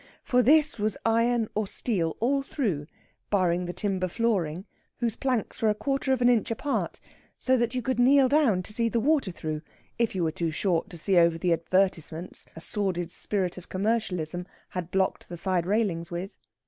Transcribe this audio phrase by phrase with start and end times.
[0.23, 2.87] For this was iron or steel all through,
[3.29, 4.65] barring the timber flooring
[4.97, 6.99] whose planks were a quarter of an inch apart,
[7.37, 9.61] so that you could kneel down to see the water through
[9.99, 14.47] if you were too short to see over the advertisements a sordid spirit of commercialism
[14.69, 16.35] had blocked the side railings with.